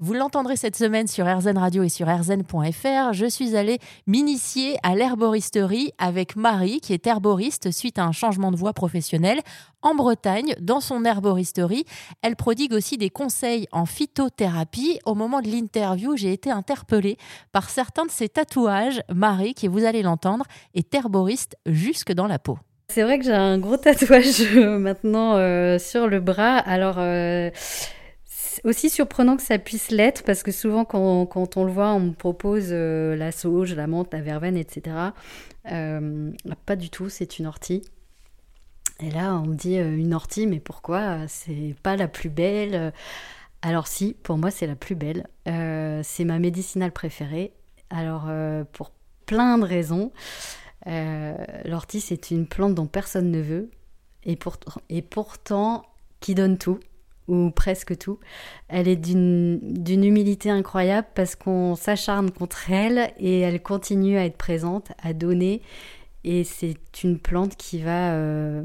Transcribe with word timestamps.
Vous 0.00 0.14
l'entendrez 0.14 0.54
cette 0.54 0.76
semaine 0.76 1.08
sur 1.08 1.26
RZN 1.26 1.58
Radio 1.58 1.82
et 1.82 1.88
sur 1.88 2.06
rzn.fr. 2.06 3.12
Je 3.12 3.26
suis 3.28 3.56
allée 3.56 3.80
m'initier 4.06 4.76
à 4.84 4.94
l'herboristerie 4.94 5.90
avec 5.98 6.36
Marie, 6.36 6.80
qui 6.80 6.92
est 6.92 7.04
herboriste 7.04 7.72
suite 7.72 7.98
à 7.98 8.04
un 8.04 8.12
changement 8.12 8.52
de 8.52 8.56
voie 8.56 8.72
professionnelle 8.72 9.40
en 9.82 9.96
Bretagne, 9.96 10.54
dans 10.60 10.78
son 10.78 11.04
herboristerie. 11.04 11.84
Elle 12.22 12.36
prodigue 12.36 12.74
aussi 12.74 12.96
des 12.96 13.10
conseils 13.10 13.66
en 13.72 13.86
phytothérapie. 13.86 15.00
Au 15.04 15.16
moment 15.16 15.40
de 15.40 15.48
l'interview, 15.48 16.16
j'ai 16.16 16.32
été 16.32 16.48
interpellée 16.48 17.16
par 17.50 17.68
certains 17.68 18.06
de 18.06 18.12
ses 18.12 18.28
tatouages. 18.28 19.02
Marie, 19.12 19.54
qui 19.54 19.66
vous 19.66 19.84
allez 19.84 20.02
l'entendre, 20.02 20.44
est 20.74 20.94
herboriste 20.94 21.56
jusque 21.66 22.12
dans 22.12 22.28
la 22.28 22.38
peau. 22.38 22.56
C'est 22.90 23.02
vrai 23.02 23.18
que 23.18 23.24
j'ai 23.24 23.34
un 23.34 23.58
gros 23.58 23.76
tatouage 23.76 24.42
maintenant 24.54 25.34
euh, 25.34 25.80
sur 25.80 26.06
le 26.06 26.20
bras. 26.20 26.56
Alors, 26.56 26.98
euh, 26.98 27.50
aussi 28.64 28.90
surprenant 28.90 29.36
que 29.36 29.42
ça 29.42 29.58
puisse 29.58 29.90
l'être, 29.90 30.22
parce 30.24 30.42
que 30.42 30.52
souvent 30.52 30.84
quand, 30.84 31.56
on 31.56 31.64
le 31.64 31.72
voit, 31.72 31.92
on 31.92 32.00
me 32.00 32.12
propose 32.12 32.68
euh, 32.70 33.16
la 33.16 33.32
sauge, 33.32 33.74
la 33.74 33.86
menthe, 33.86 34.12
la 34.12 34.20
verveine, 34.20 34.56
etc. 34.56 34.96
Euh, 35.70 36.30
pas 36.66 36.76
du 36.76 36.90
tout, 36.90 37.08
c'est 37.08 37.38
une 37.38 37.46
ortie. 37.46 37.82
Et 39.00 39.10
là, 39.10 39.34
on 39.34 39.46
me 39.46 39.54
dit 39.54 39.78
euh, 39.78 39.96
une 39.96 40.14
ortie, 40.14 40.46
mais 40.46 40.60
pourquoi? 40.60 41.28
C'est 41.28 41.74
pas 41.82 41.96
la 41.96 42.08
plus 42.08 42.30
belle. 42.30 42.92
Alors 43.62 43.86
si, 43.86 44.16
pour 44.22 44.38
moi, 44.38 44.50
c'est 44.50 44.66
la 44.66 44.76
plus 44.76 44.94
belle. 44.94 45.26
c'est 45.44 46.24
ma 46.24 46.38
médicinale 46.38 46.92
préférée. 46.92 47.52
Alors, 47.90 48.30
pour 48.72 48.92
plein 49.26 49.58
de 49.58 49.64
raisons. 49.64 50.12
L'ortie, 51.64 52.00
c'est 52.00 52.30
une 52.30 52.46
plante 52.46 52.74
dont 52.74 52.86
personne 52.86 53.30
ne 53.30 53.40
veut. 53.40 53.70
Et 54.24 54.36
pourtant, 55.02 55.82
qui 56.20 56.34
donne 56.34 56.58
tout 56.58 56.78
ou 57.28 57.50
presque 57.50 57.96
tout. 57.96 58.18
Elle 58.68 58.88
est 58.88 58.96
d'une 58.96 60.04
humilité 60.04 60.50
incroyable 60.50 61.06
parce 61.14 61.36
qu'on 61.36 61.76
s'acharne 61.76 62.30
contre 62.30 62.70
elle 62.70 63.12
et 63.18 63.40
elle 63.40 63.62
continue 63.62 64.16
à 64.16 64.24
être 64.24 64.36
présente, 64.36 64.92
à 65.02 65.12
donner. 65.12 65.62
Et 66.24 66.44
c'est 66.44 66.76
une 67.04 67.18
plante 67.18 67.56
qui 67.56 67.80
va... 67.80 68.12
Euh, 68.14 68.64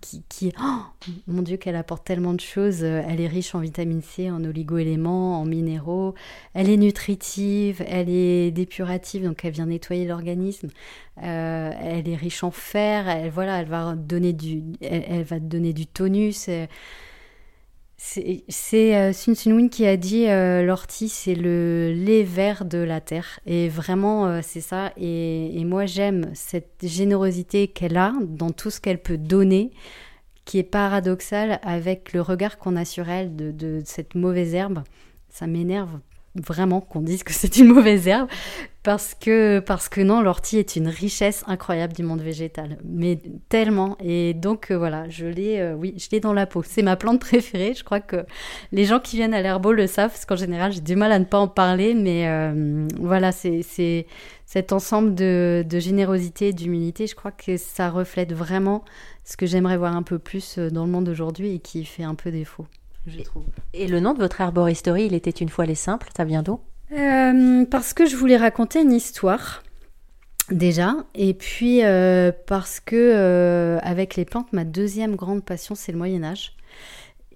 qui, 0.00 0.24
qui, 0.28 0.52
oh, 0.60 1.10
mon 1.28 1.42
Dieu, 1.42 1.56
qu'elle 1.56 1.76
apporte 1.76 2.04
tellement 2.04 2.34
de 2.34 2.40
choses. 2.40 2.82
Elle 2.82 3.20
est 3.20 3.28
riche 3.28 3.54
en 3.54 3.60
vitamine 3.60 4.02
C, 4.02 4.28
en 4.30 4.42
oligo-éléments, 4.42 5.40
en 5.40 5.44
minéraux. 5.44 6.14
Elle 6.54 6.68
est 6.68 6.76
nutritive, 6.76 7.84
elle 7.86 8.08
est 8.08 8.50
dépurative, 8.50 9.24
donc 9.24 9.44
elle 9.44 9.52
vient 9.52 9.66
nettoyer 9.66 10.06
l'organisme. 10.06 10.68
Euh, 11.22 11.70
elle 11.80 12.08
est 12.08 12.16
riche 12.16 12.42
en 12.42 12.50
fer. 12.50 13.08
Elle, 13.08 13.30
voilà, 13.30 13.60
elle 13.60 13.68
va 13.68 13.94
donner 13.94 14.32
du, 14.32 14.64
elle, 14.80 15.04
elle 15.08 15.24
va 15.24 15.38
donner 15.38 15.72
du 15.72 15.86
tonus. 15.86 16.48
C'est 18.00 18.96
euh, 18.96 19.12
Sun 19.12 19.34
Sun 19.34 19.68
qui 19.68 19.84
a 19.84 19.96
dit 19.96 20.28
euh, 20.28 20.62
l'ortie 20.62 21.08
c'est 21.08 21.34
le 21.34 21.92
lait 21.92 22.22
vert 22.22 22.64
de 22.64 22.78
la 22.78 23.00
terre. 23.00 23.40
Et 23.44 23.68
vraiment 23.68 24.26
euh, 24.26 24.40
c'est 24.42 24.60
ça. 24.60 24.92
Et, 24.96 25.64
moi 25.64 25.84
j'aime 25.84 26.30
cette 26.32 26.84
générosité 26.84 27.66
qu'elle 27.66 27.96
a 27.96 28.12
dans 28.22 28.50
tout 28.50 28.70
ce 28.70 28.80
qu'elle 28.80 29.02
peut 29.02 29.18
donner 29.18 29.72
qui 30.44 30.58
est 30.58 30.62
paradoxal 30.62 31.58
avec 31.62 32.12
le 32.12 32.22
regard 32.22 32.56
qu'on 32.56 32.76
a 32.76 32.84
sur 32.84 33.08
elle 33.10 33.36
de 33.36 33.82
cette 33.84 34.14
mauvaise 34.14 34.54
herbe. 34.54 34.84
Ça 35.28 35.46
m'énerve 35.46 35.98
vraiment 36.34 36.80
qu'on 36.80 37.00
dise 37.00 37.22
que 37.22 37.32
c'est 37.32 37.58
une 37.58 37.68
mauvaise 37.74 38.06
herbe 38.06 38.28
parce 38.88 39.14
que 39.14 39.58
parce 39.58 39.90
que 39.90 40.00
non 40.00 40.22
l'ortie 40.22 40.56
est 40.56 40.74
une 40.74 40.88
richesse 40.88 41.44
incroyable 41.46 41.92
du 41.92 42.02
monde 42.02 42.22
végétal. 42.22 42.78
Mais 42.86 43.20
tellement. 43.50 43.98
Et 44.00 44.32
donc 44.32 44.70
euh, 44.70 44.78
voilà 44.78 45.06
je 45.10 45.26
l'ai 45.26 45.58
euh, 45.58 45.74
oui 45.74 45.92
je 45.98 46.08
l'ai 46.10 46.20
dans 46.20 46.32
la 46.32 46.46
peau. 46.46 46.62
C'est 46.62 46.80
ma 46.80 46.96
plante 46.96 47.20
préférée. 47.20 47.74
Je 47.74 47.84
crois 47.84 48.00
que 48.00 48.24
les 48.72 48.86
gens 48.86 48.98
qui 48.98 49.16
viennent 49.16 49.34
à 49.34 49.42
l'herbo 49.42 49.72
le 49.72 49.86
savent 49.86 50.08
parce 50.08 50.24
qu'en 50.24 50.36
général 50.36 50.72
j'ai 50.72 50.80
du 50.80 50.96
mal 50.96 51.12
à 51.12 51.18
ne 51.18 51.26
pas 51.26 51.36
en 51.36 51.48
parler. 51.48 51.92
Mais 51.92 52.28
euh, 52.28 52.88
voilà 52.98 53.30
c'est 53.30 54.06
cet 54.46 54.72
ensemble 54.72 55.14
de, 55.14 55.66
de 55.68 55.78
générosité 55.78 56.48
et 56.48 56.52
d'humilité 56.54 57.06
je 57.06 57.14
crois 57.14 57.32
que 57.32 57.58
ça 57.58 57.90
reflète 57.90 58.32
vraiment 58.32 58.86
ce 59.22 59.36
que 59.36 59.44
j'aimerais 59.44 59.76
voir 59.76 59.94
un 59.94 60.02
peu 60.02 60.18
plus 60.18 60.58
dans 60.58 60.86
le 60.86 60.90
monde 60.90 61.10
aujourd'hui 61.10 61.56
et 61.56 61.58
qui 61.58 61.84
fait 61.84 62.04
un 62.04 62.14
peu 62.14 62.30
défaut 62.30 62.64
je 63.06 63.20
trouve. 63.20 63.44
Et 63.74 63.86
le 63.86 64.00
nom 64.00 64.12
de 64.12 64.18
votre 64.18 64.40
herboristerie, 64.40 65.06
il 65.06 65.14
était 65.14 65.30
une 65.30 65.48
fois 65.48 65.64
les 65.64 65.74
simples, 65.74 66.08
ça 66.14 66.24
vient 66.24 66.42
d'où? 66.42 66.60
Euh, 66.92 67.64
Parce 67.66 67.92
que 67.92 68.06
je 68.06 68.16
voulais 68.16 68.36
raconter 68.36 68.80
une 68.80 68.92
histoire 68.92 69.62
déjà, 70.50 70.96
et 71.14 71.34
puis 71.34 71.84
euh, 71.84 72.32
parce 72.46 72.80
que 72.80 72.96
euh, 72.96 73.78
avec 73.82 74.16
les 74.16 74.24
plantes, 74.24 74.52
ma 74.52 74.64
deuxième 74.64 75.14
grande 75.14 75.44
passion, 75.44 75.74
c'est 75.74 75.92
le 75.92 75.98
Moyen 75.98 76.24
Âge. 76.24 76.54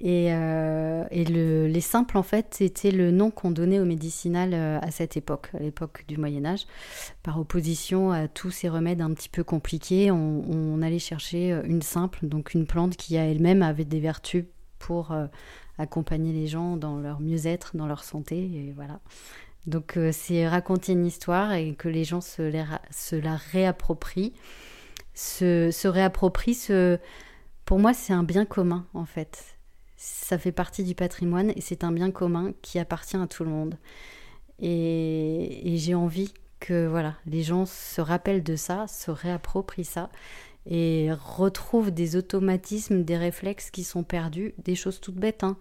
Et, 0.05 0.27
et 0.31 1.25
le, 1.25 1.69
les 1.69 1.81
simples, 1.81 2.19
en 2.19 2.25
fait, 2.25 2.55
c'était 2.59 2.91
le 2.91 3.13
nom 3.13 3.31
qu'on 3.31 3.53
donnait 3.53 3.79
au 3.79 3.85
médicinal 3.85 4.53
à 4.53 4.91
cette 4.91 5.17
époque, 5.17 5.51
à 5.55 5.63
l'époque 5.63 6.05
du 6.09 6.19
Moyen 6.19 6.45
Âge. 6.45 6.67
Par 7.23 7.39
opposition 7.39 8.11
à 8.11 8.27
tous 8.27 8.51
ces 8.51 8.69
remèdes 8.69 9.01
un 9.01 9.13
petit 9.13 9.29
peu 9.29 9.45
compliqués, 9.45 10.11
on, 10.11 10.43
on 10.51 10.83
allait 10.83 10.99
chercher 10.99 11.57
une 11.67 11.83
simple, 11.83 12.27
donc 12.27 12.55
une 12.55 12.67
plante 12.67 12.97
qui 12.97 13.17
a 13.17 13.27
elle-même 13.27 13.63
avait 13.63 13.85
des 13.85 14.01
vertus 14.01 14.47
pour 14.83 15.15
accompagner 15.79 16.33
les 16.33 16.47
gens 16.47 16.77
dans 16.77 16.99
leur 16.99 17.21
mieux-être, 17.21 17.77
dans 17.77 17.87
leur 17.87 18.05
santé, 18.05 18.37
et 18.37 18.73
voilà. 18.75 19.01
Donc 19.67 19.97
euh, 19.97 20.11
c'est 20.13 20.49
raconter 20.49 20.93
une 20.93 21.07
histoire 21.07 21.53
et 21.53 21.75
que 21.75 21.89
les 21.89 22.05
gens 22.05 22.21
se, 22.21 22.43
la 22.43 23.37
réapproprient, 23.37 24.33
se, 25.15 25.71
se. 25.71 26.99
Pour 27.65 27.79
moi, 27.79 27.95
c'est 27.95 28.13
un 28.13 28.25
bien 28.25 28.45
commun 28.45 28.87
en 28.93 29.05
fait. 29.05 29.57
Ça 29.97 30.37
fait 30.37 30.53
partie 30.53 30.83
du 30.83 30.97
patrimoine 30.97 31.53
et 31.55 31.61
c'est 31.61 31.85
un 31.85 31.93
bien 31.93 32.11
commun 32.11 32.53
qui 32.61 32.81
appartient 32.81 33.17
à 33.17 33.27
tout 33.29 33.45
le 33.45 33.51
monde. 33.51 33.79
Et, 34.59 35.73
et 35.73 35.77
j'ai 35.77 35.95
envie 35.95 36.35
que 36.59 36.87
voilà, 36.87 37.15
les 37.27 37.43
gens 37.43 37.67
se 37.67 38.01
rappellent 38.01 38.43
de 38.43 38.57
ça, 38.57 38.87
se 38.89 39.11
réapproprient 39.11 39.85
ça 39.85 40.11
et 40.67 41.11
retrouve 41.13 41.91
des 41.91 42.17
automatismes, 42.17 43.03
des 43.03 43.17
réflexes 43.17 43.71
qui 43.71 43.85
sont 43.85 44.05
perdus, 44.05 44.55
des 44.65 44.75
choses 44.75 45.01
toutes 45.01 45.17
bêtes, 45.17 45.45
hein. 45.45 45.57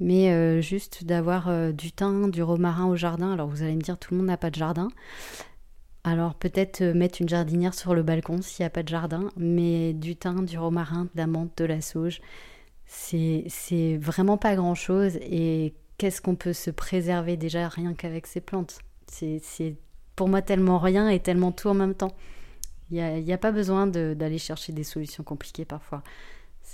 mais 0.00 0.32
euh, 0.32 0.60
juste 0.60 1.04
d'avoir 1.04 1.48
euh, 1.48 1.72
du 1.72 1.92
thym, 1.92 2.30
du 2.30 2.42
romarin 2.42 2.86
au 2.86 2.96
jardin. 2.96 3.32
Alors 3.32 3.48
vous 3.48 3.62
allez 3.62 3.74
me 3.74 3.80
dire, 3.80 3.98
tout 3.98 4.12
le 4.12 4.18
monde 4.18 4.26
n'a 4.26 4.36
pas 4.36 4.50
de 4.50 4.56
jardin. 4.56 4.88
Alors 6.04 6.34
peut-être 6.34 6.82
euh, 6.82 6.94
mettre 6.94 7.22
une 7.22 7.28
jardinière 7.28 7.72
sur 7.72 7.94
le 7.94 8.02
balcon 8.02 8.42
s'il 8.42 8.62
n'y 8.62 8.66
a 8.66 8.70
pas 8.70 8.82
de 8.82 8.88
jardin, 8.88 9.30
mais 9.36 9.94
du 9.94 10.16
thym, 10.16 10.44
du 10.44 10.58
romarin, 10.58 11.08
de 11.14 11.54
de 11.56 11.64
la 11.64 11.80
sauge, 11.80 12.20
c'est 12.86 13.96
vraiment 13.96 14.36
pas 14.36 14.56
grand-chose. 14.56 15.16
Et 15.22 15.74
qu'est-ce 15.96 16.20
qu'on 16.20 16.36
peut 16.36 16.52
se 16.52 16.70
préserver 16.70 17.38
déjà 17.38 17.68
rien 17.68 17.94
qu'avec 17.94 18.26
ces 18.26 18.42
plantes? 18.42 18.80
C'est 19.06 19.76
pour 20.16 20.28
moi 20.28 20.42
tellement 20.42 20.78
rien 20.78 21.08
et 21.08 21.20
tellement 21.20 21.52
tout 21.52 21.68
en 21.68 21.74
même 21.74 21.94
temps. 21.94 22.14
Il 22.90 23.24
n'y 23.24 23.32
a, 23.32 23.38
pas 23.38 23.52
besoin 23.52 23.86
d'aller 23.86 24.38
chercher 24.38 24.72
des 24.72 24.84
solutions 24.84 25.24
compliquées 25.24 25.64
parfois 25.64 26.02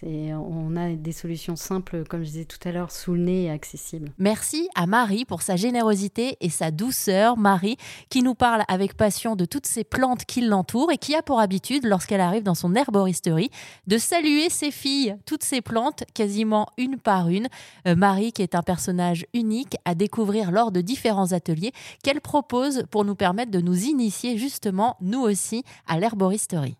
on 0.02 0.76
a 0.76 0.90
des 0.94 1.12
solutions 1.12 1.56
simples, 1.56 2.04
comme 2.08 2.22
je 2.22 2.28
disais 2.30 2.44
tout 2.44 2.58
à 2.66 2.72
l'heure, 2.72 2.90
sous 2.90 3.14
le 3.14 3.20
nez 3.20 3.44
et 3.44 3.50
accessibles. 3.50 4.12
Merci 4.18 4.68
à 4.74 4.86
Marie 4.86 5.24
pour 5.24 5.42
sa 5.42 5.56
générosité 5.56 6.36
et 6.40 6.48
sa 6.48 6.70
douceur. 6.70 7.36
Marie 7.36 7.76
qui 8.08 8.22
nous 8.22 8.34
parle 8.34 8.64
avec 8.68 8.96
passion 8.96 9.36
de 9.36 9.44
toutes 9.44 9.66
ces 9.66 9.84
plantes 9.84 10.24
qui 10.24 10.40
l'entourent 10.40 10.92
et 10.92 10.98
qui 10.98 11.14
a 11.14 11.22
pour 11.22 11.40
habitude, 11.40 11.84
lorsqu'elle 11.84 12.20
arrive 12.20 12.42
dans 12.42 12.54
son 12.54 12.74
herboristerie, 12.74 13.50
de 13.86 13.98
saluer 13.98 14.48
ses 14.48 14.70
filles, 14.70 15.16
toutes 15.26 15.44
ces 15.44 15.60
plantes, 15.60 16.04
quasiment 16.14 16.66
une 16.78 16.98
par 16.98 17.28
une. 17.28 17.48
Euh, 17.86 17.94
Marie 17.94 18.32
qui 18.32 18.42
est 18.42 18.54
un 18.54 18.62
personnage 18.62 19.26
unique 19.34 19.76
à 19.84 19.94
découvrir 19.94 20.50
lors 20.50 20.72
de 20.72 20.80
différents 20.80 21.32
ateliers 21.32 21.72
qu'elle 22.02 22.20
propose 22.20 22.84
pour 22.90 23.04
nous 23.04 23.14
permettre 23.14 23.50
de 23.50 23.60
nous 23.60 23.84
initier 23.84 24.38
justement, 24.38 24.96
nous 25.00 25.20
aussi, 25.20 25.64
à 25.86 25.98
l'herboristerie. 25.98 26.76